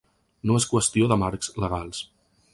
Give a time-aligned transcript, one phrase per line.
[0.51, 2.03] No és qüestió de marcs legals.